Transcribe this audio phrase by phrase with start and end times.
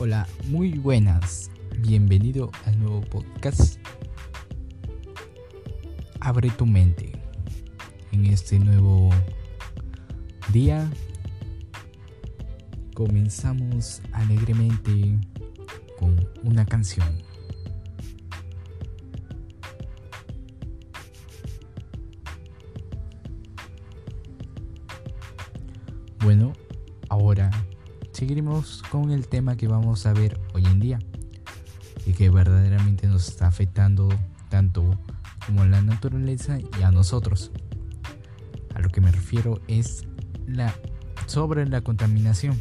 [0.00, 1.50] Hola, muy buenas.
[1.80, 3.80] Bienvenido al nuevo podcast.
[6.20, 7.10] Abre tu mente.
[8.12, 9.10] En este nuevo
[10.52, 10.88] día
[12.94, 15.18] comenzamos alegremente
[15.98, 17.20] con una canción.
[26.20, 26.52] Bueno,
[27.08, 27.50] ahora
[28.18, 30.98] seguiremos con el tema que vamos a ver hoy en día
[32.04, 34.08] y que verdaderamente nos está afectando
[34.48, 34.98] tanto
[35.46, 37.52] como a la naturaleza y a nosotros.
[38.74, 40.04] A lo que me refiero es
[40.48, 40.74] la
[41.26, 42.60] sobre la contaminación.